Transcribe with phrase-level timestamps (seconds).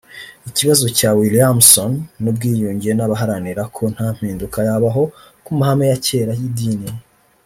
[0.49, 1.91] Ikibazo cya Williamson
[2.21, 5.03] n’ubwiyunge n’abaharanira ko nta mpinduka yabaho
[5.45, 6.89] ku mahame ya cyera y’idini